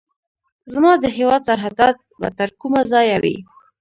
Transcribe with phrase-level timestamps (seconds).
[0.73, 3.35] زما د هیواد سرحدات به تر کومه ځایه وي.